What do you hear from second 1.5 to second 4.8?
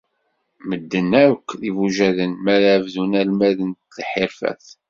d ibujaden mi ara bdun almad n lḥirfat.